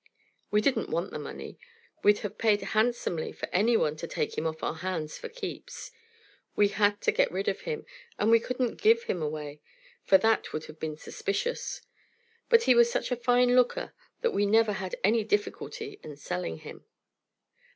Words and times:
We 0.49 0.61
didn't 0.61 0.89
want 0.89 1.11
the 1.11 1.19
money. 1.19 1.59
We'd 2.01 2.21
have 2.25 2.39
paid 2.39 2.59
handsomely 2.61 3.31
for 3.31 3.47
any 3.53 3.77
one 3.77 3.97
to 3.97 4.07
take 4.07 4.35
him 4.35 4.47
off 4.47 4.63
our 4.63 4.73
hands 4.77 5.15
for 5.19 5.29
keeps. 5.29 5.91
We 6.55 6.69
had 6.69 6.99
to 7.01 7.11
get 7.11 7.31
rid 7.31 7.47
of 7.47 7.61
him, 7.69 7.85
and 8.17 8.31
we 8.31 8.39
couldn't 8.39 8.81
give 8.81 9.03
him 9.03 9.21
away, 9.21 9.61
for 10.03 10.17
that 10.17 10.53
would 10.53 10.65
have 10.65 10.79
been 10.79 10.97
suspicious. 10.97 11.81
But 12.49 12.63
he 12.63 12.73
was 12.73 12.89
such 12.89 13.11
a 13.11 13.15
fine 13.15 13.55
looker 13.55 13.93
that 14.21 14.33
we 14.33 14.47
never 14.47 14.71
had 14.73 14.95
any 15.03 15.23
difficulty 15.23 15.99
in 16.01 16.15
selling 16.15 16.57
him. 16.57 16.83